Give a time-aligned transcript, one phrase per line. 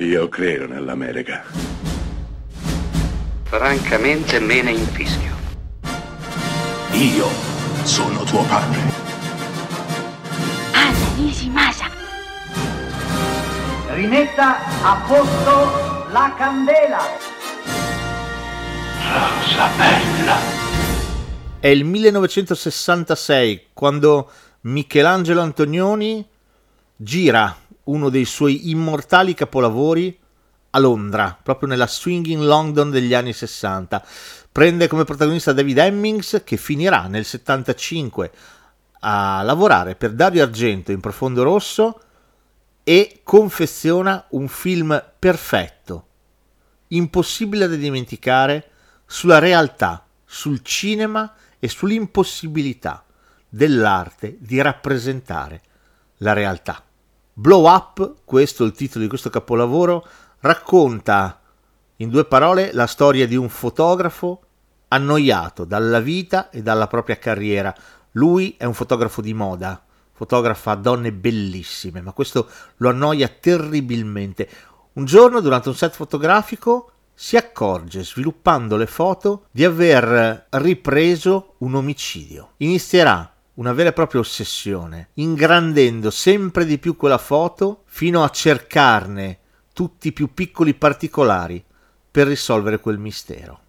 [0.00, 1.42] Io credo nell'America.
[3.42, 5.34] Francamente me ne infischio.
[6.92, 7.26] Io
[7.82, 8.78] sono tuo padre.
[10.70, 11.90] Anna Nishimasa.
[13.88, 17.00] Rimetta a posto la candela.
[19.02, 20.36] Rosa bella.
[21.58, 24.30] È il 1966 quando
[24.60, 26.24] Michelangelo Antonioni
[26.94, 30.16] gira uno dei suoi immortali capolavori
[30.70, 34.04] a Londra, proprio nella swinging London degli anni 60.
[34.52, 38.30] Prende come protagonista David Hemmings che finirà nel 75
[39.00, 42.00] a lavorare per Dario Argento in Profondo Rosso
[42.82, 46.06] e confeziona un film perfetto,
[46.88, 48.70] impossibile da dimenticare,
[49.06, 53.04] sulla realtà, sul cinema e sull'impossibilità
[53.48, 55.62] dell'arte di rappresentare
[56.18, 56.82] la realtà.
[57.38, 60.04] Blow Up, questo è il titolo di questo capolavoro,
[60.40, 61.40] racconta
[61.98, 64.42] in due parole la storia di un fotografo
[64.88, 67.72] annoiato dalla vita e dalla propria carriera.
[68.12, 69.80] Lui è un fotografo di moda,
[70.10, 74.48] fotografa donne bellissime, ma questo lo annoia terribilmente.
[74.94, 81.76] Un giorno, durante un set fotografico, si accorge, sviluppando le foto, di aver ripreso un
[81.76, 82.54] omicidio.
[82.56, 89.38] Inizierà una vera e propria ossessione, ingrandendo sempre di più quella foto fino a cercarne
[89.72, 91.62] tutti i più piccoli particolari
[92.10, 93.60] per risolvere quel mistero.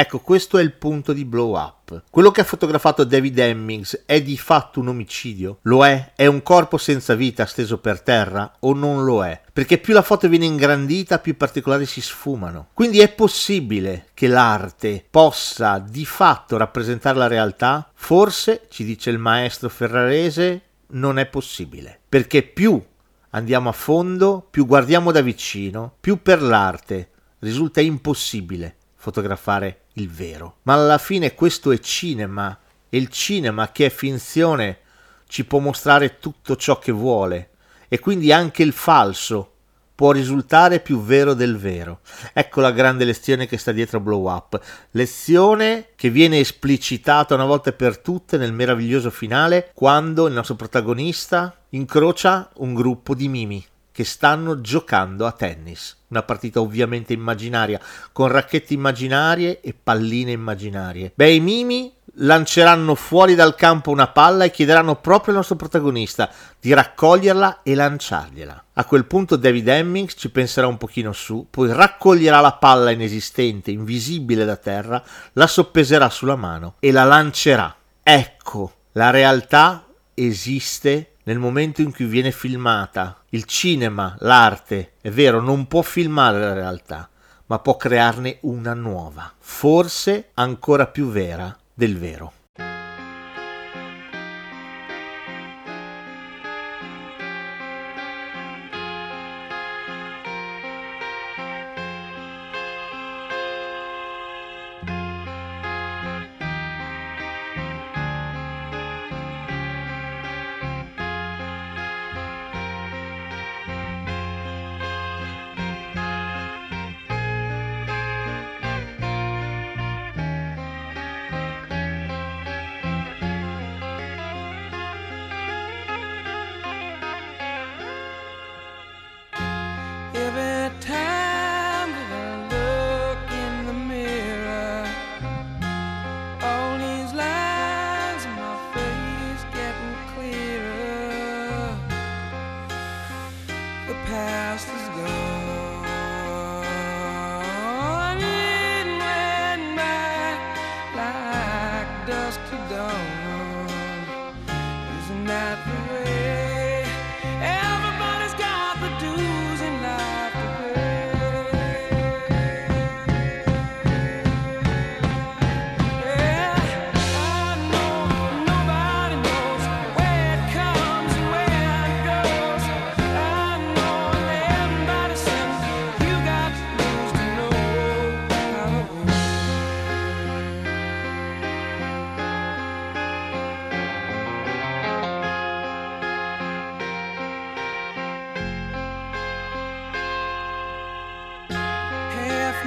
[0.00, 2.04] Ecco, questo è il punto di Blow Up.
[2.08, 5.58] Quello che ha fotografato David Hemmings è di fatto un omicidio?
[5.62, 6.12] Lo è?
[6.14, 9.40] È un corpo senza vita steso per terra o non lo è?
[9.52, 12.68] Perché più la foto viene ingrandita, più i particolari si sfumano.
[12.74, 17.90] Quindi è possibile che l'arte possa di fatto rappresentare la realtà?
[17.92, 21.98] Forse, ci dice il maestro ferrarese, non è possibile.
[22.08, 22.80] Perché più
[23.30, 27.10] andiamo a fondo, più guardiamo da vicino, più per l'arte
[27.40, 30.58] risulta impossibile fotografare il vero.
[30.62, 32.56] Ma alla fine questo è cinema
[32.88, 34.78] e il cinema che è finzione
[35.28, 37.50] ci può mostrare tutto ciò che vuole
[37.88, 39.52] e quindi anche il falso
[39.98, 42.00] può risultare più vero del vero.
[42.32, 44.60] Ecco la grande lezione che sta dietro Blow Up,
[44.92, 51.64] lezione che viene esplicitata una volta per tutte nel meraviglioso finale quando il nostro protagonista
[51.70, 53.66] incrocia un gruppo di mimi
[53.98, 55.96] che stanno giocando a tennis.
[56.10, 57.80] Una partita ovviamente immaginaria,
[58.12, 61.10] con racchette immaginarie e palline immaginarie.
[61.12, 66.30] Beh, i mimi lanceranno fuori dal campo una palla e chiederanno proprio al nostro protagonista
[66.60, 68.64] di raccoglierla e lanciargliela.
[68.74, 73.72] A quel punto David Hemmings ci penserà un pochino su, poi raccoglierà la palla inesistente,
[73.72, 77.74] invisibile da terra, la soppeserà sulla mano e la lancerà.
[78.00, 83.22] Ecco, la realtà esiste nel momento in cui viene filmata.
[83.28, 87.06] Il cinema, l'arte, è vero, non può filmare la realtà,
[87.46, 92.32] ma può crearne una nuova, forse ancora più vera del vero.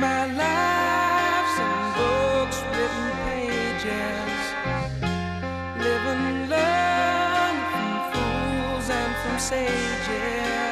[0.01, 1.57] my life's
[1.95, 4.42] books, written pages,
[7.71, 10.70] from fools and from sages.